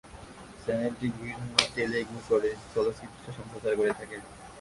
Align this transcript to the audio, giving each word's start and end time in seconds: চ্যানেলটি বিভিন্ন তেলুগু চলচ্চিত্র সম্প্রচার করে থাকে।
চ্যানেলটি 0.63 1.07
বিভিন্ন 1.17 1.57
তেলুগু 1.75 2.17
চলচ্চিত্র 2.73 3.25
সম্প্রচার 3.37 3.73
করে 3.79 3.91
থাকে। 3.99 4.17